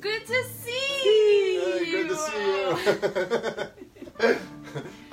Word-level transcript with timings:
Good 0.00 0.26
to 0.26 0.44
see 0.44 0.70
Hey, 1.02 1.84
you. 1.86 1.90
good 1.90 2.08
to 2.08 2.16
see 4.18 4.28
you. 4.28 4.36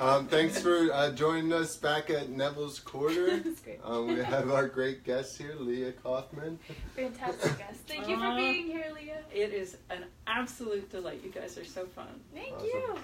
um, 0.00 0.26
thanks 0.26 0.60
for 0.60 0.92
uh, 0.92 1.10
joining 1.12 1.52
us 1.52 1.76
back 1.76 2.10
at 2.10 2.28
Neville's 2.30 2.78
Quarter. 2.80 3.42
Um, 3.84 4.06
we 4.06 4.22
have 4.22 4.50
our 4.50 4.66
great 4.66 5.04
guest 5.04 5.36
here, 5.36 5.54
Leah 5.58 5.92
Kaufman. 5.92 6.58
Fantastic 6.96 7.58
guest. 7.58 7.80
Thank 7.86 8.08
you 8.08 8.16
for 8.16 8.24
Aw. 8.24 8.36
being 8.36 8.66
here, 8.66 8.86
Leah. 8.94 9.20
It 9.30 9.52
is 9.52 9.76
an 9.90 10.04
absolute 10.26 10.90
delight. 10.90 11.20
You 11.22 11.30
guys 11.30 11.58
are 11.58 11.66
so 11.66 11.84
fun. 11.84 12.06
Thank 12.32 12.54
Awesome. 12.54 12.66
you. 12.66 12.96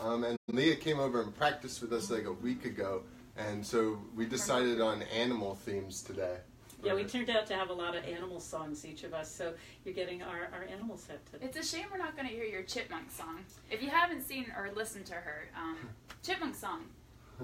Um, 0.00 0.22
and 0.24 0.36
Leah 0.46 0.76
came 0.76 1.00
over 1.00 1.20
and 1.22 1.34
practiced 1.36 1.82
with 1.82 1.92
us 1.92 2.08
like 2.08 2.24
a 2.26 2.32
week 2.32 2.64
ago, 2.66 3.02
and 3.36 3.66
so 3.66 3.98
we 4.14 4.26
decided 4.26 4.80
on 4.80 5.02
animal 5.02 5.56
themes 5.56 6.02
today. 6.02 6.36
Yeah, 6.82 6.94
we 6.94 7.04
turned 7.04 7.28
out 7.30 7.46
to 7.46 7.54
have 7.54 7.70
a 7.70 7.72
lot 7.72 7.96
of 7.96 8.04
animal 8.04 8.40
songs, 8.40 8.86
each 8.86 9.02
of 9.04 9.12
us. 9.12 9.34
So 9.34 9.52
you're 9.84 9.94
getting 9.94 10.22
our, 10.22 10.48
our 10.52 10.64
animal 10.72 10.96
set 10.96 11.24
today. 11.26 11.46
It's 11.46 11.56
a 11.56 11.76
shame 11.76 11.86
we're 11.90 11.98
not 11.98 12.16
going 12.16 12.28
to 12.28 12.34
hear 12.34 12.44
your 12.44 12.62
chipmunk 12.62 13.10
song. 13.10 13.40
If 13.70 13.82
you 13.82 13.90
haven't 13.90 14.22
seen 14.22 14.46
or 14.56 14.70
listened 14.74 15.06
to 15.06 15.14
her, 15.14 15.48
um, 15.56 15.76
chipmunk 16.22 16.54
song. 16.54 16.84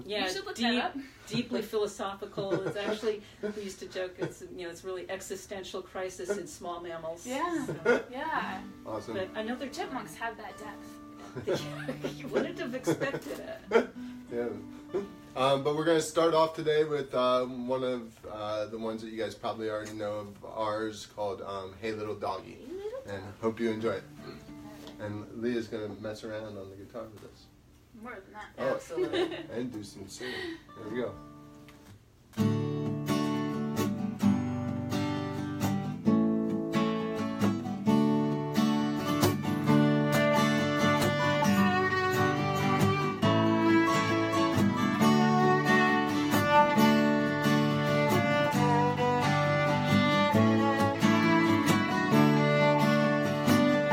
Yeah, 0.05 0.25
you 0.25 0.33
should 0.33 0.45
look 0.45 0.55
deep, 0.55 0.75
that 0.75 0.83
up. 0.83 0.97
deeply 1.27 1.61
philosophical. 1.61 2.53
It's 2.67 2.75
actually 2.77 3.21
we 3.55 3.63
used 3.63 3.79
to 3.79 3.87
joke. 3.87 4.15
It's 4.17 4.43
you 4.55 4.65
know 4.65 4.69
it's 4.69 4.83
really 4.83 5.09
existential 5.09 5.81
crisis 5.81 6.37
in 6.37 6.47
small 6.47 6.81
mammals. 6.81 7.25
Yeah. 7.25 7.65
So, 7.65 8.03
Yeah. 8.11 8.59
Awesome. 8.85 9.13
but 9.13 9.29
another 9.35 9.67
Chipmunks 9.69 10.15
have 10.15 10.35
that 10.37 10.53
depth. 10.57 12.17
you 12.17 12.27
wouldn't 12.27 12.59
have 12.59 12.75
expected 12.75 13.39
it. 13.71 13.89
yeah. 14.33 14.99
Um, 15.35 15.63
but 15.63 15.75
we're 15.75 15.83
going 15.83 15.99
to 15.99 16.05
start 16.05 16.33
off 16.33 16.55
today 16.55 16.85
with 16.85 17.13
um, 17.13 17.67
one 17.67 17.83
of 17.83 18.01
uh, 18.31 18.67
the 18.67 18.77
ones 18.77 19.01
that 19.01 19.11
you 19.11 19.21
guys 19.21 19.35
probably 19.35 19.69
already 19.69 19.91
know 19.91 20.13
of 20.13 20.45
ours 20.45 21.07
called 21.13 21.41
um, 21.41 21.73
Hey 21.81 21.91
Little 21.91 22.15
Doggy. 22.15 22.57
And 23.09 23.21
hope 23.41 23.59
you 23.59 23.69
enjoy 23.69 23.91
it. 23.91 24.03
And 25.01 25.25
Leah's 25.35 25.67
going 25.67 25.93
to 25.93 26.01
mess 26.01 26.23
around 26.23 26.57
on 26.57 26.69
the 26.69 26.75
guitar 26.77 27.03
with 27.13 27.25
us. 27.25 27.45
More 28.01 28.13
than 28.13 28.33
that. 28.33 28.45
Oh. 28.57 28.75
Absolutely. 28.75 29.37
And 29.53 29.73
do 29.73 29.83
some 29.83 30.07
singing. 30.07 30.33
There 30.79 30.89
we 30.89 31.01
go. 31.01 31.11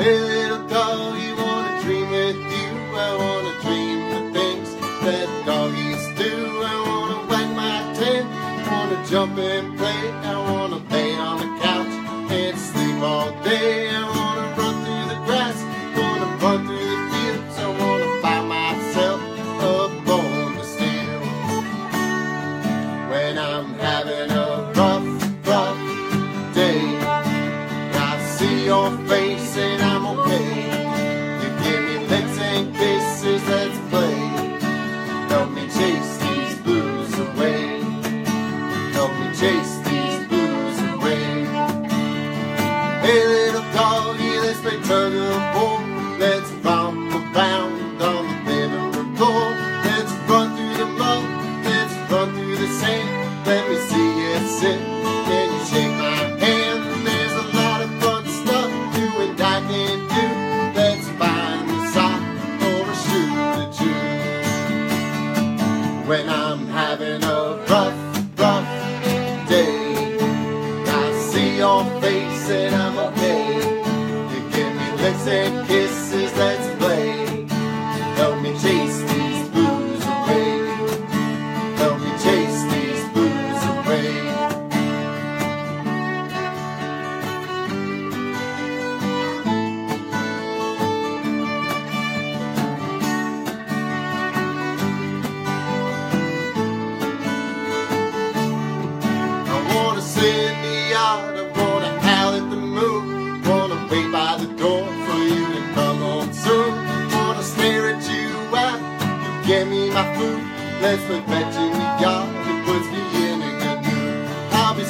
Hey 0.03 0.19
little 0.19 0.67
doggy, 0.67 1.33
wanna 1.35 1.81
dream 1.83 2.11
with 2.11 2.35
you. 2.35 2.71
I 3.07 3.11
wanna 3.23 3.55
dream 3.63 4.01
the 4.11 4.21
things 4.37 4.75
that 5.05 5.29
doggies 5.47 6.05
do. 6.19 6.33
I 6.73 6.75
wanna 6.89 7.19
wag 7.31 7.49
my 7.55 7.79
tail, 7.95 8.27
wanna 8.69 8.99
jump 9.09 9.39
and 9.39 9.79
play. 9.79 10.03
I 10.33 10.35
wanna 10.51 10.81
lay 10.91 11.15
on 11.15 11.39
the 11.39 11.51
couch 11.63 11.95
and 12.33 12.59
sleep 12.59 13.01
all 13.01 13.31
day. 13.45 13.91
I 13.91 14.03
wanna 14.17 14.47
run 14.59 14.75
through 14.85 15.07
the 15.13 15.19
grass, 15.25 15.59
wanna 15.97 16.29
run 16.43 16.67
through 16.67 16.89
the 16.93 17.01
fields. 17.13 17.57
I 17.67 17.69
wanna 17.81 18.11
find 18.23 18.49
myself 18.49 19.21
a 19.71 19.75
bone 20.05 20.57
to 20.59 20.65
steal. 20.65 21.21
When 23.09 23.39
I'm 23.39 23.75
having 23.79 24.31
a 24.33 24.73
rough, 24.75 25.09
rough 25.47 25.81
day. 26.55 26.83
I 27.95 28.19
see 28.37 28.65
your 28.67 28.91
face 29.07 29.57
and 29.57 29.83
I'm 29.83 29.92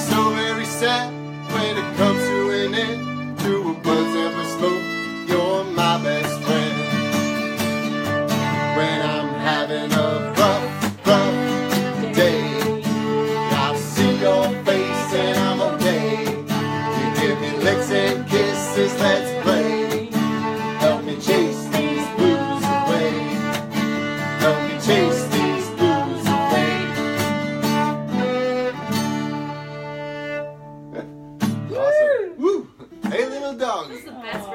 so 0.08 0.30
very 0.34 0.64
sad 0.64 1.12
when 1.52 1.76
it 1.76 1.96
comes 1.96 2.20
to 2.28 2.50
an 2.50 2.74
end, 2.74 3.11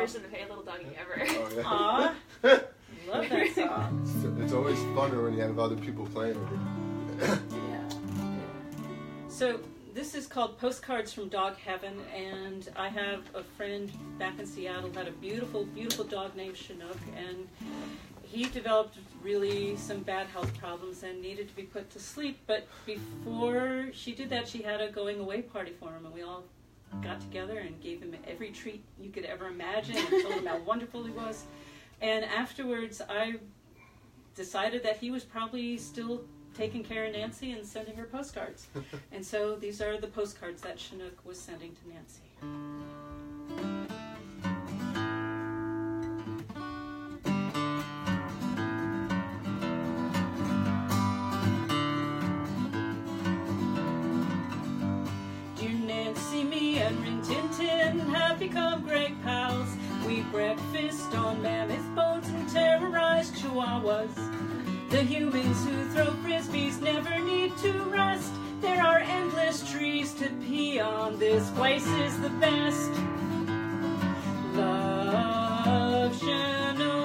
version 0.07 0.25
of 0.25 0.31
Hey 0.31 0.45
Little 0.47 0.63
Doggy 0.63 0.85
ever. 0.99 1.21
Oh, 1.21 1.49
yeah. 1.55 1.63
Aw, 1.65 3.11
love 3.11 3.29
that 3.29 3.51
song. 3.55 4.01
It's- 4.03 4.43
It's 4.43 4.53
always 4.53 4.77
funner 4.95 5.23
when 5.23 5.33
you 5.33 5.41
have 5.41 5.59
other 5.59 5.75
people 5.75 6.05
playing 6.07 6.37
with 6.39 7.29
it. 7.29 7.39
yeah. 7.51 7.89
So 9.27 9.59
this 9.93 10.15
is 10.15 10.25
called 10.27 10.57
Postcards 10.59 11.11
from 11.11 11.27
Dog 11.27 11.57
Heaven, 11.57 11.99
and 12.15 12.69
I 12.77 12.87
have 12.87 13.23
a 13.35 13.43
friend 13.43 13.91
back 14.17 14.39
in 14.39 14.45
Seattle 14.45 14.91
had 14.93 15.07
a 15.09 15.11
beautiful, 15.11 15.65
beautiful 15.65 16.05
dog 16.05 16.35
named 16.37 16.55
Chinook, 16.55 16.97
and 17.17 17.47
he 18.23 18.45
developed 18.45 18.97
really 19.21 19.75
some 19.75 19.99
bad 19.99 20.27
health 20.27 20.55
problems 20.57 21.03
and 21.03 21.21
needed 21.21 21.49
to 21.49 21.55
be 21.55 21.63
put 21.63 21.89
to 21.91 21.99
sleep. 21.99 22.39
But 22.47 22.65
before 22.85 23.87
she 23.93 24.13
did 24.15 24.29
that, 24.29 24.47
she 24.47 24.61
had 24.61 24.79
a 24.79 24.89
going 24.89 25.19
away 25.19 25.41
party 25.41 25.73
for 25.79 25.89
him, 25.89 26.05
and 26.05 26.13
we 26.13 26.21
all 26.21 26.43
got 27.01 27.19
together 27.21 27.59
and 27.59 27.79
gave 27.81 28.01
him 28.01 28.15
every 28.27 28.51
treat 28.51 28.83
you 28.99 29.09
could 29.09 29.25
ever 29.25 29.47
imagine 29.47 29.97
and 29.97 30.09
told 30.09 30.33
him 30.33 30.45
how 30.45 30.57
wonderful 30.65 31.03
he 31.03 31.11
was. 31.11 31.45
And 32.01 32.25
afterwards, 32.25 33.01
I 33.09 33.35
decided 34.35 34.83
that 34.83 34.97
he 34.97 35.11
was 35.11 35.23
probably 35.23 35.77
still 35.77 36.21
taking 36.53 36.83
care 36.83 37.05
of 37.05 37.13
Nancy 37.13 37.51
and 37.51 37.65
sending 37.65 37.95
her 37.95 38.05
postcards. 38.05 38.67
and 39.11 39.25
so 39.25 39.55
these 39.55 39.81
are 39.81 39.99
the 39.99 40.07
postcards 40.07 40.61
that 40.61 40.79
Chinook 40.79 41.17
was 41.25 41.39
sending 41.39 41.75
to 41.75 41.89
Nancy. 41.89 42.96
Become 58.47 58.81
great 58.81 59.21
pals. 59.23 59.67
We 60.05 60.21
breakfast 60.31 61.13
on 61.13 61.41
mammoth 61.41 61.95
bones 61.95 62.29
and 62.29 62.47
terrorize 62.49 63.29
chihuahuas. 63.31 64.89
The 64.89 65.03
humans 65.03 65.65
who 65.65 65.89
throw 65.89 66.11
frisbees 66.23 66.79
never 66.79 67.19
need 67.19 67.57
to 67.57 67.73
rest. 67.91 68.31
There 68.61 68.81
are 68.81 68.99
endless 68.99 69.69
trees 69.69 70.13
to 70.15 70.29
pee 70.47 70.79
on. 70.79 71.19
This 71.19 71.49
place 71.51 71.85
is 71.85 72.17
the 72.21 72.29
best. 72.39 72.91
Love 74.55 76.17
Chinook. 76.19 76.96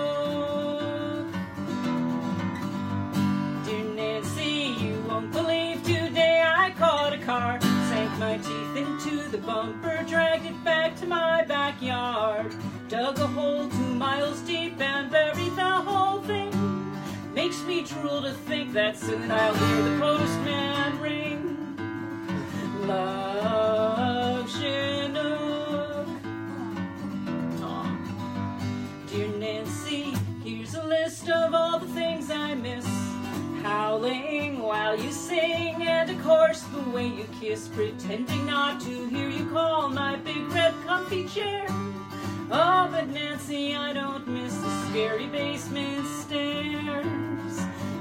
Bumper, 9.47 10.05
dragged 10.09 10.47
it 10.47 10.65
back 10.65 10.97
to 10.97 11.07
my 11.07 11.45
backyard. 11.45 12.55
Dug 12.89 13.19
a 13.19 13.27
hole 13.27 13.69
two 13.69 13.95
miles 13.95 14.41
deep 14.41 14.81
and 14.81 15.11
buried 15.11 15.55
the 15.57 15.63
whole 15.63 16.21
thing. 16.23 16.51
Makes 17.35 17.63
me 17.65 17.83
drool 17.83 18.23
to 18.23 18.33
think 18.33 18.73
that 18.73 18.97
soon 18.97 19.31
I'll 19.31 19.55
hear 19.55 19.83
the 19.83 19.99
postman 19.99 21.01
ring. 21.01 21.77
Love 22.87 24.51
Chinook. 24.51 26.09
Aw. 27.63 27.99
Dear 29.07 29.29
Nancy, 29.39 30.15
here's 30.45 30.75
a 30.75 30.85
list 30.85 31.29
of 31.29 31.55
all 31.55 31.79
the 31.79 31.89
things 31.89 32.31
I 32.31 32.55
miss. 32.55 33.02
Howling 33.63 34.59
while 34.59 35.01
you 35.01 35.13
sing, 35.13 35.83
and 35.83 36.11
of 36.11 36.21
course 36.25 36.63
the 36.63 36.91
way 36.91 37.07
you 37.07 37.25
kiss, 37.41 37.69
pretending 37.69 38.45
not 38.45 38.81
to 38.81 39.07
hear 39.07 39.29
you 39.29 39.49
call 39.51 39.89
my 39.89 40.17
big 40.17 40.51
red 40.51 40.75
comfy 40.85 41.29
chair. 41.29 41.65
Oh, 42.51 42.89
but 42.91 43.09
Nancy, 43.09 43.77
I 43.77 43.93
don't 43.93 44.27
miss 44.27 44.57
the 44.57 44.89
scary 44.89 45.29
basement 45.29 46.05
stairs. 46.09 47.61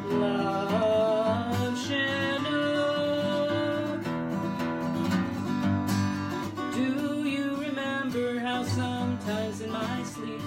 Love 0.09 1.77
Chinook. 1.87 3.21
Do 6.73 7.23
you 7.29 7.55
remember 7.57 8.39
how 8.39 8.63
sometimes 8.63 9.61
in 9.61 9.71
my 9.71 10.03
sleep 10.05 10.41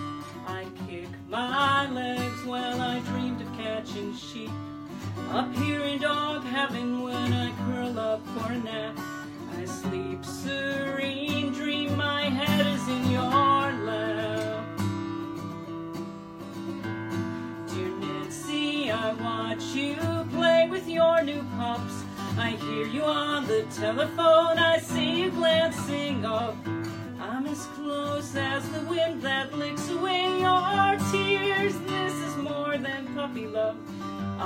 I 0.45 0.67
kick 0.89 1.09
my 1.29 1.89
legs 1.93 2.45
while 2.45 2.81
I 2.83 2.99
dreamed 2.99 3.43
of 3.43 3.53
catching 3.57 4.13
sheep? 4.17 4.51
Up 5.31 5.53
here 5.57 5.81
in 5.81 5.99
dog 6.01 6.45
heaven 6.45 7.03
when 7.03 7.33
I 7.33 7.53
curl 7.67 7.99
up 7.99 8.25
for 8.29 8.53
a 8.53 8.59
nap, 8.59 8.99
I 9.59 9.65
sleep 9.65 10.25
serene, 10.25 11.53
dream 11.53 11.97
my 11.97 12.23
head 12.23 12.67
is 12.67 12.89
in 12.89 13.11
your 13.11 13.73
lap. 13.89 14.65
Dear 17.69 17.91
Nancy, 17.99 18.91
I 18.91 19.13
watch 19.15 19.65
you 19.75 19.97
play 20.33 20.69
with 20.71 20.89
your 20.89 21.23
new 21.23 21.43
pups. 21.57 22.05
I 22.39 22.51
hear 22.51 22.87
you 22.87 23.03
on 23.03 23.47
the 23.47 23.63
telephone, 23.75 24.59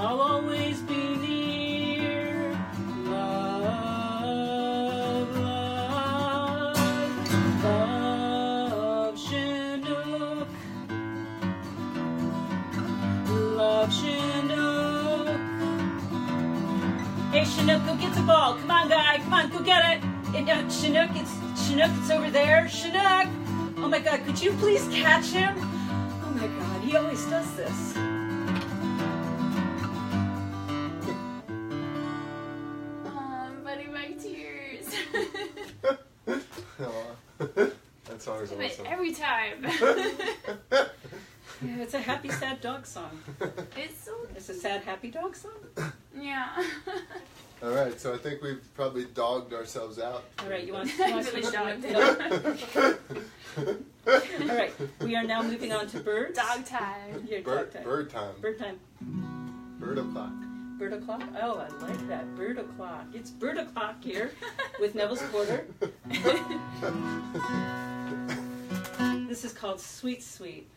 I'll 0.00 0.20
always 0.20 0.80
be 0.82 1.16
near. 1.16 2.52
Love, 3.06 4.46
love, 5.36 6.78
love 7.64 9.18
Chinook. 9.18 10.48
Love 13.26 13.92
Chinook. 13.92 15.40
Hey 17.32 17.44
Chinook, 17.44 17.84
go 17.84 17.96
get 17.96 18.14
the 18.14 18.22
ball. 18.22 18.54
Come 18.54 18.70
on, 18.70 18.88
guy. 18.88 19.18
Come 19.18 19.34
on, 19.34 19.50
go 19.50 19.58
get 19.64 19.96
it. 19.96 20.04
Uh, 20.48 20.68
Chinook, 20.70 21.10
it's 21.14 21.34
Chinook. 21.66 21.90
It's 21.98 22.10
over 22.12 22.30
there. 22.30 22.68
Chinook. 22.68 23.26
Oh 23.78 23.88
my 23.88 23.98
God, 23.98 24.24
could 24.24 24.40
you 24.40 24.52
please 24.52 24.86
catch 24.92 25.30
him? 25.30 25.56
Oh 25.58 26.30
my 26.36 26.46
God, 26.46 26.82
he 26.82 26.96
always 26.96 27.24
does 27.24 27.52
this. 27.56 28.07
That 38.40 38.48
song 38.48 38.62
is 38.62 38.76
Do 38.76 38.82
it 38.82 38.90
every 38.90 39.12
time. 39.12 39.66
Yeah, 41.62 41.78
it's 41.78 41.94
a 41.94 41.98
happy, 41.98 42.28
sad 42.28 42.60
dog 42.60 42.86
song. 42.86 43.10
it's 43.76 44.04
so 44.04 44.12
It's 44.34 44.48
a 44.48 44.54
sad, 44.54 44.82
happy 44.82 45.10
dog 45.10 45.34
song. 45.34 45.52
yeah. 46.16 46.64
All 47.62 47.70
right, 47.70 47.98
so 48.00 48.14
I 48.14 48.18
think 48.18 48.42
we've 48.42 48.62
probably 48.76 49.06
dogged 49.06 49.52
ourselves 49.52 49.98
out. 49.98 50.22
All 50.38 50.48
right, 50.48 50.64
you 50.64 50.72
want, 50.72 50.96
you 50.96 51.10
want 51.10 51.26
Really 51.26 51.42
to 51.42 51.50
dogged 51.50 51.84
All 54.40 54.56
right, 54.56 54.72
we 55.00 55.16
are 55.16 55.24
now 55.24 55.42
moving 55.42 55.72
on 55.72 55.88
to 55.88 55.98
birds. 55.98 56.38
Dog 56.38 56.64
time. 56.64 57.26
Yeah, 57.28 57.40
dog 57.40 57.72
time. 57.72 57.82
bird 57.82 58.10
time. 58.10 58.34
Bird 58.40 58.58
time. 58.60 58.78
Bird 59.80 59.98
o'clock. 59.98 60.32
Bird 60.78 60.92
o'clock? 60.92 61.22
Oh, 61.42 61.58
I 61.58 61.68
like 61.84 62.08
that. 62.08 62.36
Bird 62.36 62.58
o'clock. 62.58 63.06
It's 63.12 63.30
bird 63.30 63.58
o'clock 63.58 63.96
here 64.00 64.30
with 64.78 64.94
Neville's 64.94 65.22
Quarter. 65.22 65.66
This 69.28 69.44
is 69.44 69.52
called 69.52 69.80
Sweet 69.80 70.22
Sweet. 70.22 70.68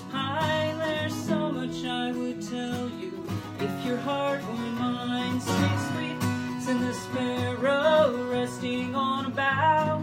Pine. 0.00 0.78
There's 0.78 1.14
so 1.14 1.50
much 1.50 1.84
I 1.84 2.12
would 2.12 2.40
tell 2.40 2.88
you 2.88 3.12
if 3.60 3.86
your 3.86 3.98
heart 3.98 4.40
were 4.46 4.72
mine. 4.80 5.40
Sweet, 5.40 5.78
sweet, 5.88 6.18
said 6.62 6.80
the 6.80 6.94
sparrow 6.94 8.30
resting 8.30 8.94
on 8.94 9.26
a 9.26 9.30
bough. 9.30 10.02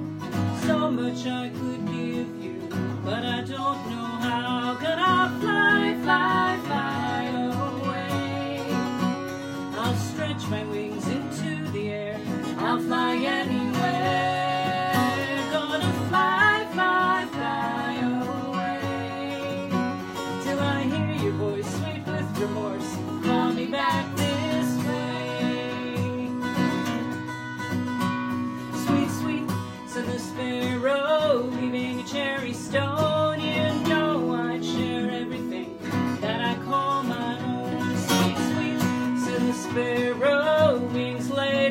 So 0.68 0.92
much 0.92 1.26
I 1.26 1.50
could 1.50 1.86
give 1.88 2.44
you, 2.44 2.70
but 3.04 3.26
I 3.26 3.42
don't 3.42 3.82
know 3.90 4.10
how. 4.28 4.76
Can 4.80 5.00
I 5.00 5.40
fly, 5.40 5.98
fly, 6.04 6.60
fly 6.68 7.24
away? 7.56 8.72
I'll 9.80 9.96
stretch 9.96 10.48
my 10.50 10.64
wings 10.66 11.08
into 11.08 11.72
the 11.72 11.90
air. 11.90 12.20
I'll 12.60 12.80
fly 12.80 13.16
anywhere. 13.16 13.69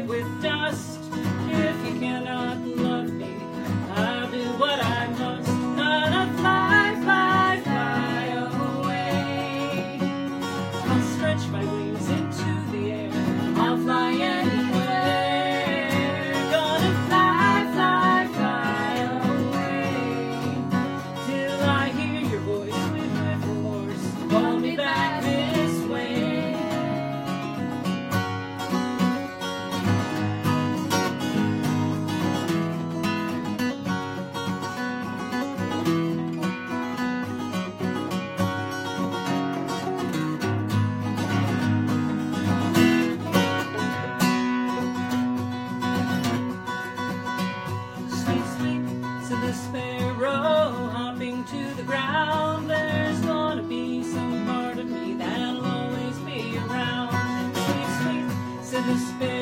With 0.07 0.43
dust. 0.43 1.01
If 1.51 1.87
you 1.87 1.99
cannot 1.99 2.58
despair. 58.83 59.38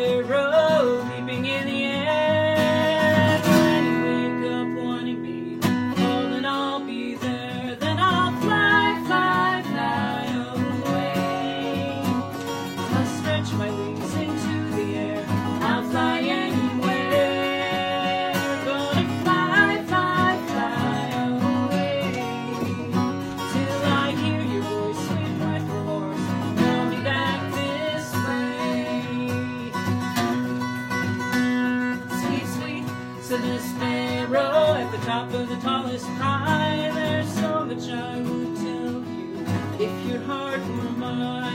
top 35.27 35.41
of 35.41 35.49
the 35.49 35.57
tallest 35.57 36.07
high, 36.07 36.91
there's 36.95 37.33
so 37.35 37.65
much 37.65 37.89
I 37.89 38.21
would 38.21 38.57
tell 38.57 38.93
you 38.93 39.45
if 39.79 40.07
your 40.07 40.21
heart 40.21 40.61
were 40.61 40.91
mine. 40.99 41.46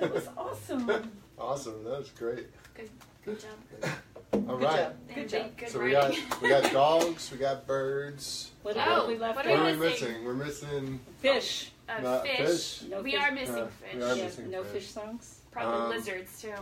That 0.00 0.12
was 0.14 0.28
awesome. 0.36 1.10
Awesome. 1.38 1.84
That 1.84 1.98
was 1.98 2.08
great. 2.10 2.46
Good, 2.74 2.90
good 3.24 3.40
job. 3.40 3.90
All 4.32 4.40
Good 4.56 4.62
right. 4.62 4.76
job. 4.76 4.94
Good 5.14 5.28
job. 5.28 5.56
Good 5.56 5.68
So 5.70 5.82
we 5.82 5.90
got 5.92 6.14
we 6.42 6.48
got 6.48 6.72
dogs, 6.72 7.30
we 7.32 7.38
got 7.38 7.66
birds. 7.66 8.50
What 8.62 8.76
Oh, 8.78 9.06
we 9.08 9.16
left 9.16 9.36
what 9.36 9.46
What 9.46 9.54
are 9.54 9.62
are 9.62 9.72
we 9.72 9.76
missing? 9.78 10.08
missing? 10.08 10.24
We're 10.24 10.34
missing. 10.34 11.00
Fish. 11.18 11.72
Uh, 11.88 12.00
Not 12.02 12.26
fish. 12.26 12.38
fish. 12.38 12.82
No 12.88 13.02
we 13.02 13.12
fish. 13.12 13.20
are 13.20 13.32
missing 13.32 13.56
Uh, 13.56 13.66
fish. 13.66 13.94
we 13.96 14.02
are 14.02 14.14
Yeah, 14.16 14.24
missing 14.24 14.50
no 14.50 14.62
fish. 14.64 14.82
fish 14.84 14.90
songs. 14.90 15.40
Probably 15.50 15.80
Um, 15.80 15.88
lizards 15.90 16.40
too. 16.42 16.52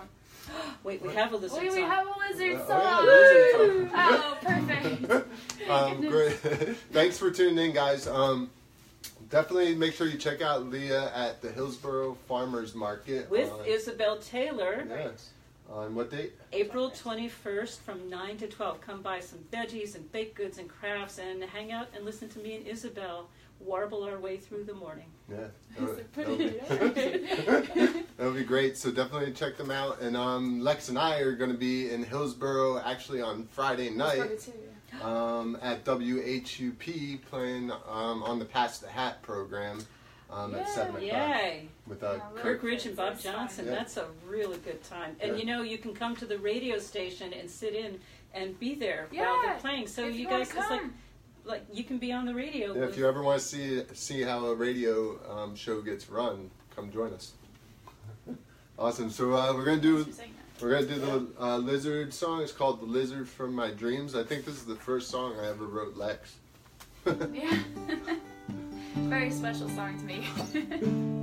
Wait, 0.85 1.03
we 1.03 1.13
have 1.13 1.33
a 1.33 1.37
lizard 1.37 1.59
Wait, 1.63 1.73
we 1.73 1.81
have 1.83 2.07
a 2.07 2.19
lizard 2.31 2.57
Uh, 2.57 2.67
song. 2.67 2.81
oh, 2.83 3.53
yeah, 3.53 3.59
lizard 3.59 3.91
Oh, 3.95 4.39
perfect. 5.21 5.69
um, 5.71 6.01
great. 6.01 6.77
Thanks 6.93 7.19
for 7.19 7.31
tuning 7.31 7.59
in, 7.59 7.75
guys. 7.75 8.07
Um, 8.07 8.51
definitely 9.31 9.75
make 9.75 9.95
sure 9.95 10.07
you 10.07 10.19
check 10.19 10.43
out 10.43 10.67
Leah 10.67 11.13
at 11.15 11.41
the 11.41 11.51
Hillsborough 11.51 12.17
Farmers 12.27 12.75
Market. 12.75 13.31
With 13.31 13.51
on, 13.51 13.67
Isabel 13.67 14.19
Taylor, 14.19 14.87
yeah. 14.89 15.09
On 15.71 15.95
what 15.95 16.11
date? 16.11 16.33
April 16.55 16.91
21st 16.91 17.81
from 17.81 18.09
9 18.09 18.39
to 18.39 18.47
12. 18.47 18.81
Come 18.81 19.03
buy 19.03 19.21
some 19.21 19.41
veggies 19.53 19.97
and 19.97 20.11
baked 20.13 20.35
goods 20.35 20.57
and 20.57 20.67
crafts 20.67 21.19
and 21.19 21.43
hang 21.43 21.73
out 21.73 21.89
and 21.95 22.07
listen 22.07 22.29
to 22.31 22.39
me 22.39 22.57
and 22.57 22.67
Isabel 22.67 23.29
warble 23.61 24.03
our 24.05 24.19
way 24.19 24.39
through 24.39 24.65
the 24.65 24.73
morning. 24.73 25.07
Yeah. 25.31 25.49
That'll, 25.79 25.95
put 25.95 26.15
that'll 26.15 26.41
it 26.41 26.95
be, 26.95 27.81
in. 27.81 28.05
that'll 28.17 28.33
be 28.33 28.45
great. 28.45 28.79
So 28.79 28.91
definitely 28.91 29.33
check 29.33 29.59
them 29.59 29.71
out. 29.71 30.01
And 30.01 30.17
um, 30.17 30.61
Lex 30.61 30.89
and 30.89 30.99
I 30.99 31.19
are 31.19 31.35
going 31.35 31.51
to 31.51 31.59
be 31.59 31.91
in 31.91 32.03
Hillsborough 32.03 32.79
actually 32.79 33.21
on 33.21 33.47
Friday 33.47 33.91
night. 33.91 34.49
Probably 35.01 35.05
too, 35.05 35.07
yeah. 35.07 35.39
um, 35.39 35.59
at 35.63 35.85
WHUP 35.85 37.23
playing 37.31 37.71
um, 37.71 38.23
on 38.23 38.39
the 38.39 38.45
Pass 38.45 38.79
the 38.79 38.89
Hat 38.89 39.23
program 39.23 39.81
um, 40.31 40.55
at 40.55 40.69
7 40.69 40.89
o'clock 40.97 41.03
Yay! 41.03 41.69
with 41.87 42.03
uh, 42.03 42.15
Yeah, 42.15 42.21
Kirk. 42.35 42.43
Kirk 42.43 42.63
Ridge 42.63 42.87
and 42.87 42.97
Bob 42.97 43.19
Johnson. 43.19 43.67
Yeah. 43.67 43.73
That's 43.73 43.97
a 43.97 44.07
really 44.27 44.59
good 44.59 44.83
time. 44.83 45.17
And 45.21 45.33
Yeah. 45.33 45.39
you 45.39 45.47
know, 45.47 45.63
you 45.63 45.79
can 45.79 45.95
come 45.95 46.15
to 46.17 46.27
the 46.27 46.39
radio 46.39 46.79
station 46.79 47.33
and 47.33 47.51
sit 47.51 47.75
in 47.75 47.99
and 48.35 48.59
be 48.61 48.75
there 48.75 49.09
while 49.11 49.41
they're 49.43 49.55
playing. 49.55 49.87
So 49.87 50.07
if 50.07 50.17
you, 50.17 50.27
wanna 50.27 50.45
guys, 50.45 50.55
it's 50.55 50.71
like 50.71 50.83
like 51.45 51.65
you 51.73 51.83
can 51.83 51.97
be 51.99 52.13
on 52.13 52.27
the 52.27 52.35
radio. 52.35 52.75
Yeah, 52.75 52.85
if 52.85 52.99
you 52.99 53.09
ever 53.09 53.23
want 53.23 53.41
to 53.41 53.47
see 53.47 53.83
see 53.95 54.21
how 54.23 54.45
a 54.47 54.55
radio 54.55 55.19
um, 55.33 55.57
show 55.57 55.81
gets 55.81 56.11
run, 56.11 56.51
come 56.77 56.93
join 56.93 57.13
us. 57.15 57.33
awesome. 58.79 59.09
So 59.11 59.33
uh, 59.33 59.55
we're 59.55 59.65
gonna 59.65 59.81
do 59.81 60.05
She's 60.05 60.17
saying 60.17 60.35
that. 60.37 60.38
We're 60.61 60.71
gonna 60.71 60.87
do 60.87 60.99
the 60.99 61.27
uh, 61.41 61.57
lizard 61.59 62.13
song. 62.13 62.43
It's 62.43 62.53
called 62.53 62.81
"The 62.81 62.87
Lizard 62.87 63.29
from 63.29 63.55
My 63.55 63.71
Dreams." 63.71 64.15
I 64.15 64.25
think 64.25 64.45
this 64.45 64.55
is 64.57 64.65
the 64.65 64.75
first 64.75 65.09
song 65.11 65.35
I 65.41 65.49
ever 65.49 65.67
wrote 65.67 65.97
Lex. 65.97 66.37
Yeah. 67.33 67.59
Very 68.97 69.31
special 69.31 69.69
song 69.71 69.99
to 69.99 70.05
me. 70.05 70.27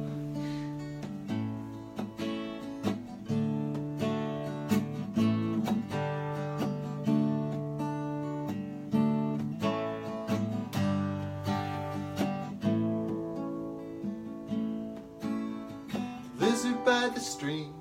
Lizard 16.40 16.86
by 16.86 17.10
the 17.10 17.20
stream, 17.20 17.74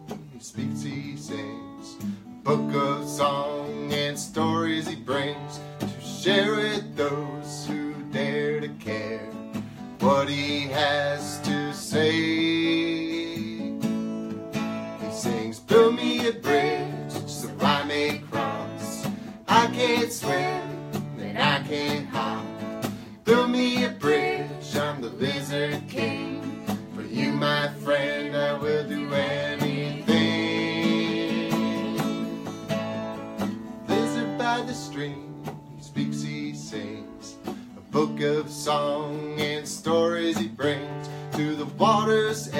speaks, 0.44 0.82
he 0.82 1.16
sings. 1.16 1.96
Book 2.42 2.74
of 2.74 3.08
song 3.08 3.90
and 3.94 4.18
stories 4.18 4.86
he 4.86 4.94
brings 4.94 5.58
to 5.78 5.88
share 6.02 6.54
with 6.56 6.96
those 6.96 7.66
who 7.66 7.94
dare 8.12 8.60
to 8.60 8.68
care 8.78 9.30
what 10.00 10.28
he 10.28 10.68
has 10.68 11.40
to 11.40 11.72
say. 11.72 12.12
He 15.00 15.10
sings, 15.10 15.60
Build 15.60 15.96
me 15.96 16.28
a 16.28 16.32
bridge 16.32 17.12
so 17.26 17.48
I 17.60 17.84
may 17.84 18.18
cross. 18.30 19.06
I 19.48 19.66
can't 19.68 20.12
swim, 20.12 20.60
and 21.20 21.38
I 21.38 21.62
can't 21.66 22.06
hop. 22.08 22.33
Book 38.14 38.44
of 38.44 38.50
song 38.50 39.34
and 39.40 39.66
stories 39.66 40.38
he 40.38 40.46
brings 40.46 41.08
to 41.32 41.56
the 41.56 41.64
water's 41.64 42.53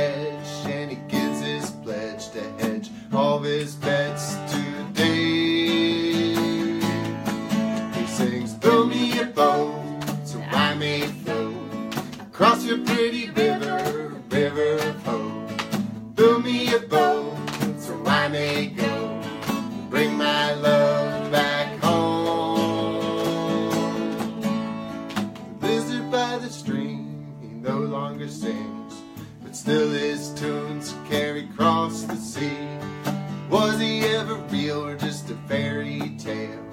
ever 34.25 34.37
real 34.49 34.87
or 34.87 34.97
just 34.97 35.29
a 35.29 35.35
fairy 35.49 36.01
tale? 36.19 36.65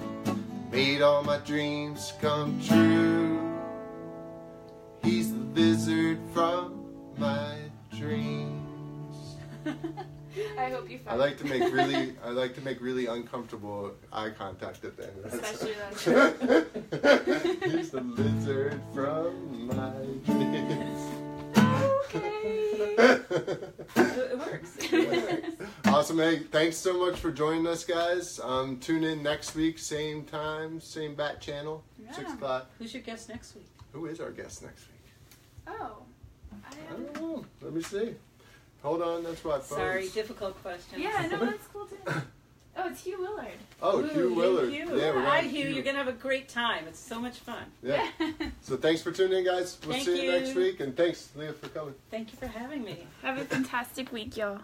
Made 0.70 1.02
all 1.02 1.22
my 1.22 1.36
dreams 1.38 2.14
come 2.18 2.58
true. 2.66 3.38
He's 5.02 5.30
the 5.32 5.38
lizard 5.60 6.18
from 6.32 6.86
my 7.18 7.56
dreams. 7.94 9.36
I 10.58 10.70
hope 10.70 10.88
you 10.88 10.98
I 11.06 11.10
found 11.10 11.20
like 11.20 11.36
to 11.38 11.44
make 11.44 11.62
really, 11.70 12.14
I 12.24 12.30
like 12.30 12.54
to 12.54 12.62
make 12.62 12.80
really 12.80 13.04
uncomfortable 13.04 13.92
eye 14.10 14.30
contact 14.30 14.82
at 14.86 14.96
the 14.96 15.08
end. 15.08 15.26
Especially 15.26 15.74
that. 15.74 16.62
He's 17.70 17.90
the 17.90 18.00
lizard 18.00 18.80
from 18.94 19.66
my 19.66 19.92
dreams. 20.24 21.02
Okay 22.14 22.52
It 23.94 24.38
works. 24.38 24.76
It 24.78 25.10
works. 25.10 25.61
Awesome, 25.92 26.18
hey! 26.18 26.38
Thanks 26.38 26.76
so 26.76 26.98
much 26.98 27.18
for 27.18 27.30
joining 27.30 27.66
us, 27.66 27.84
guys. 27.84 28.40
Um, 28.42 28.78
tune 28.78 29.04
in 29.04 29.22
next 29.22 29.54
week, 29.54 29.78
same 29.78 30.24
time, 30.24 30.80
same 30.80 31.14
bat 31.14 31.40
channel, 31.40 31.84
six 32.12 32.32
o'clock. 32.32 32.70
Who's 32.78 32.94
your 32.94 33.02
guest 33.02 33.28
next 33.28 33.54
week? 33.54 33.68
Who 33.92 34.06
is 34.06 34.20
our 34.20 34.30
guest 34.30 34.62
next 34.62 34.86
week? 34.88 35.12
Oh. 35.78 35.98
I 36.52 36.74
I 36.90 36.96
don't 36.96 37.20
know. 37.20 37.44
Let 37.60 37.72
me 37.72 37.82
see. 37.82 38.14
Hold 38.82 39.02
on, 39.02 39.24
that's 39.24 39.44
my 39.44 39.58
phone. 39.58 39.78
Sorry, 39.78 40.08
difficult 40.08 40.60
question. 40.62 41.00
Yeah, 41.00 41.28
no, 41.30 41.38
that's 41.44 41.66
cool 41.68 41.86
too. 41.86 41.96
Oh, 42.74 42.88
it's 42.88 43.04
Hugh 43.04 43.20
Willard. 43.20 43.48
Oh, 43.82 44.00
Ooh, 44.00 44.08
Hugh 44.08 44.34
Willard. 44.34 44.72
Hugh. 44.72 44.96
Yeah, 44.96 45.14
we're 45.14 45.22
Hi, 45.22 45.42
gonna 45.42 45.48
Hugh. 45.48 45.68
You're 45.68 45.82
gonna 45.84 45.98
have 45.98 46.08
a 46.08 46.12
great 46.12 46.48
time. 46.48 46.84
It's 46.88 46.98
so 46.98 47.20
much 47.20 47.38
fun. 47.38 47.64
Yeah. 47.82 48.08
So 48.62 48.76
thanks 48.76 49.02
for 49.02 49.10
tuning 49.10 49.40
in, 49.40 49.44
guys. 49.44 49.76
We'll 49.84 49.94
Thank 49.94 50.04
see 50.06 50.24
you, 50.24 50.32
you. 50.32 50.40
next 50.40 50.54
week, 50.54 50.78
and 50.80 50.96
thanks, 50.96 51.30
Leah, 51.34 51.52
for 51.52 51.68
coming. 51.68 51.94
Thank 52.12 52.30
you 52.32 52.38
for 52.38 52.46
having 52.46 52.84
me. 52.84 53.06
Have 53.22 53.38
a 53.38 53.44
fantastic 53.44 54.12
week, 54.12 54.36
y'all. 54.36 54.60